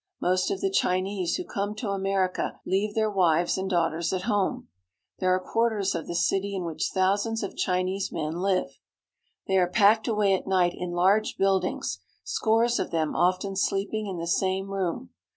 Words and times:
Most 0.19 0.49
of 0.49 0.61
the 0.61 0.71
Chinese 0.71 1.35
who 1.35 1.43
come 1.45 1.75
to 1.75 1.91
America 1.91 2.59
leave 2.65 2.95
their 2.95 3.07
wives 3.11 3.55
and 3.55 3.69
daughters 3.69 4.11
at 4.11 4.23
home. 4.23 4.67
There 5.19 5.29
are 5.29 5.39
quarters 5.39 5.93
of 5.93 6.07
the 6.07 6.15
city 6.15 6.55
in 6.55 6.65
which 6.65 6.89
thousands 6.91 7.43
of 7.43 7.55
Chinese 7.55 8.11
men 8.11 8.33
hve. 8.33 8.71
They 9.45 9.57
are 9.59 9.67
packed 9.69 10.07
Chinese 10.07 10.09
Restaurant— 10.09 10.09
San 10.09 10.09
Francisco. 10.09 10.13
away 10.13 10.33
at 10.33 10.47
night 10.47 10.73
in 10.75 10.91
large 10.93 11.37
buildings, 11.37 11.99
scores 12.23 12.79
of 12.79 12.89
them 12.89 13.15
often 13.15 13.55
sleeping 13.55 14.07
in 14.07 14.17
the 14.17 14.25
same 14.25 14.69
room. 14.71 15.11